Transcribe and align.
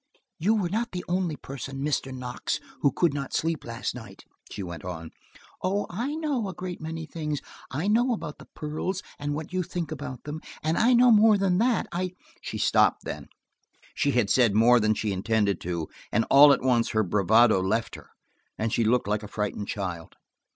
"You 0.39 0.55
were 0.55 0.69
not 0.69 0.93
the 0.93 1.05
only 1.07 1.35
person, 1.35 1.77
Mr. 1.85 2.11
Knox, 2.11 2.59
who 2.81 2.91
could 2.91 3.13
not 3.13 3.35
sleep 3.35 3.63
last 3.63 3.93
night," 3.93 4.25
she 4.49 4.63
went 4.63 4.83
on. 4.83 5.11
"Oh, 5.61 5.85
I 5.91 6.15
know 6.15 6.47
a 6.47 6.55
great 6.55 6.81
many 6.81 7.05
things. 7.05 7.39
I 7.69 7.87
know 7.87 8.11
about 8.11 8.39
the 8.39 8.47
pearls, 8.55 9.03
and 9.19 9.35
what 9.35 9.53
you 9.53 9.61
think 9.61 9.91
about 9.91 10.23
them, 10.23 10.41
and 10.63 10.75
I 10.75 10.93
know 10.93 11.11
more 11.11 11.37
than 11.37 11.59
that, 11.59 11.85
I–" 11.91 12.13
She 12.41 12.57
stopped 12.57 13.05
then. 13.05 13.27
She 13.93 14.09
had 14.13 14.31
said 14.31 14.55
more 14.55 14.79
than 14.79 14.95
she 14.95 15.11
intended 15.13 15.61
to, 15.61 15.87
and 16.11 16.25
all 16.31 16.51
at 16.51 16.63
once 16.63 16.89
her 16.97 17.03
bravado 17.03 17.61
left 17.61 17.93
her, 17.93 18.09
and 18.57 18.73
she 18.73 18.83
looked 18.83 19.07
like 19.07 19.21
a 19.21 19.27
frightened 19.27 19.67
child. 19.67 20.15